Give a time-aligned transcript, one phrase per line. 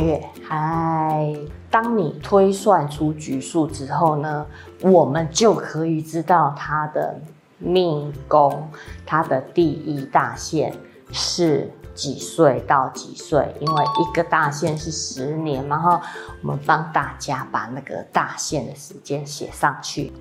[0.00, 1.34] 月，嗨！
[1.70, 4.46] 当你推算出局数之后呢，
[4.82, 7.20] 我们就可以知道他的
[7.58, 8.68] 命宫，
[9.04, 10.72] 他的第一大限
[11.10, 13.54] 是几岁到几岁？
[13.60, 16.02] 因为一个大限是十年嘛，哈，
[16.42, 20.12] 我们帮大家把那个大限的时间写上去。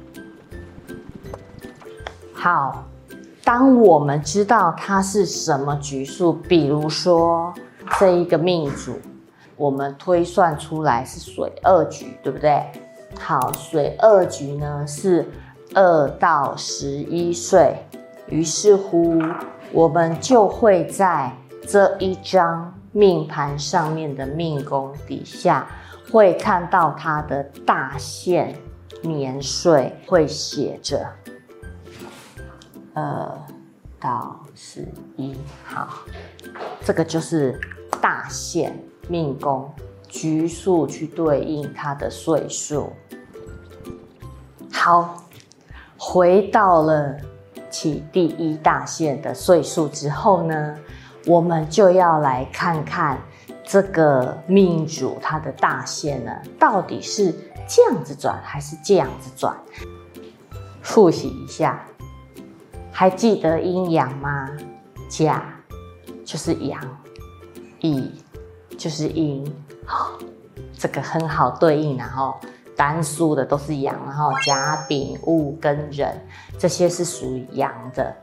[2.33, 2.83] 好，
[3.43, 7.53] 当我们知道它是什么局数，比如说
[7.99, 8.99] 这一个命主，
[9.55, 12.63] 我们推算出来是水二局，对不对？
[13.20, 15.26] 好，水二局呢是
[15.76, 17.76] 二到十一岁，
[18.27, 19.21] 于是乎
[19.71, 21.31] 我们就会在
[21.67, 25.67] 这一张命盘上面的命宫底下，
[26.12, 28.55] 会看到它的大限
[29.01, 31.05] 年岁会写着。
[32.95, 33.31] 二
[33.99, 35.88] 到十一，好，
[36.84, 37.59] 这个就是
[38.01, 39.71] 大限命宫
[40.07, 42.91] 局数去对应它的岁数。
[44.71, 45.23] 好，
[45.98, 47.15] 回到了
[47.70, 50.77] 起第一大限的岁数之后呢，
[51.26, 53.21] 我们就要来看看
[53.63, 57.34] 这个命主他的大限呢，到底是
[57.68, 59.55] 这样子转还是这样子转？
[60.81, 61.84] 复习一下。
[62.91, 64.50] 还记得阴阳吗？
[65.09, 65.44] 甲
[66.24, 66.79] 就是阳，
[67.79, 68.12] 乙
[68.84, 69.41] 就是阴，
[69.85, 70.12] 好，
[70.78, 72.35] 这个很好对应，然后
[72.75, 76.13] 单数的都是阳，然后甲丙戊庚壬
[76.59, 78.13] 这些是属于阳的，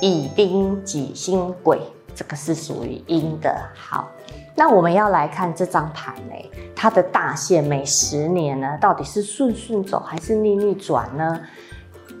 [0.00, 1.80] 乙丁己辛癸
[2.14, 3.52] 这个是属于阴的。
[3.74, 4.08] 好，
[4.54, 11.40] 那我们要来看这张盘嘞，它的大限每十年呢，到底是顺顺走还是逆逆转呢？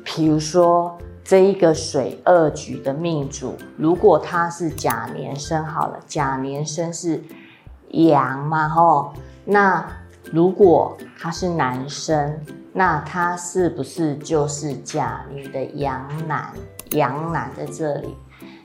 [0.02, 0.98] 比如说。
[1.24, 7.22] 这一个水二局的命主，如果他是甲年生，好了，甲年生是
[7.90, 9.12] 阳嘛，吼，
[9.44, 9.84] 那
[10.30, 12.38] 如果他是男生，
[12.72, 16.52] 那他是不是就是甲女的阳男？
[16.92, 18.16] 阳男在这里，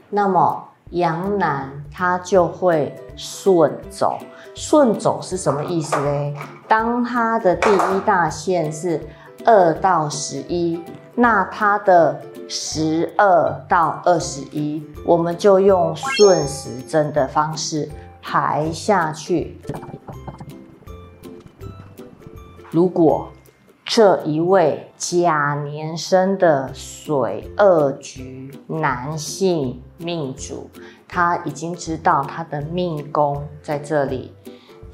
[0.10, 4.18] 那么阳男他就会顺走，
[4.56, 6.34] 顺走是什么意思嘞？
[6.68, 9.02] 当他的第一大限是
[9.46, 10.82] 二到十一，
[11.16, 17.90] 那他的十二到二十一，我们就用顺时针的方式
[18.24, 19.60] 排下去。
[22.72, 23.32] 如果
[23.86, 30.70] 这一位甲年生的水二局男性命主，
[31.08, 34.34] 他已经知道他的命宫在这里。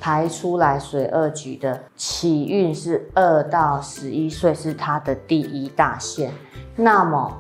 [0.02, 6.32] 排出来水二局的起运是二到十一岁，是他的第一大限。
[6.78, 7.38] 那么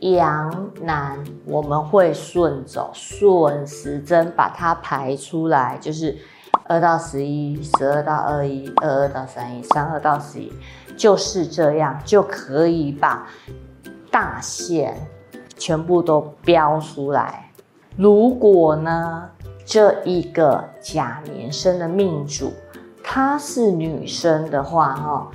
[0.00, 6.16] 阳男我们会顺走，顺时针把它排出来，就是
[6.64, 10.52] 二到十一，十二到二一，二二到三一，三二到十一，
[10.96, 13.26] 就是这样就可以把
[14.10, 14.96] 大限
[15.56, 17.52] 全部都标出来。
[17.96, 19.30] 如果呢？
[19.62, 22.52] 这一个甲年生的命主，
[23.04, 25.30] 她是女生的话，哈，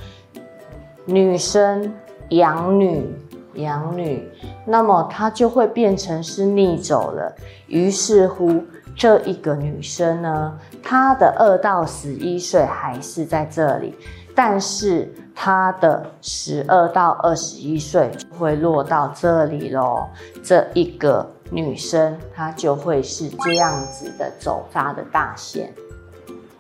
[1.06, 1.94] 女生
[2.30, 3.16] 阳女
[3.56, 4.32] 阳女，
[4.66, 7.36] 那么她就会变成是逆走了。
[7.68, 8.64] 于是乎，
[8.96, 13.96] 这一个女生呢，她的二到十一岁还是在这里，
[14.36, 20.08] 但是她的十二到二十一岁就会落到这里喽。
[20.44, 21.30] 这一个。
[21.52, 25.70] 女生她就会是这样子的走她的大限，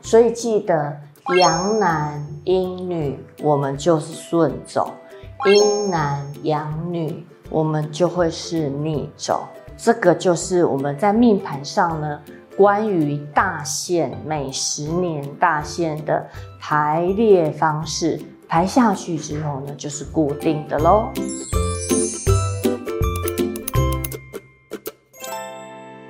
[0.03, 0.95] 所以记得
[1.39, 4.91] 阳男阴女，我们就是顺走；
[5.45, 9.47] 阴男阳女，我们就会是逆走。
[9.77, 12.19] 这个就是我们在命盘上呢，
[12.57, 16.25] 关于大限每十年大限的
[16.59, 21.09] 排列方式，排下去之后呢，就是固定的喽。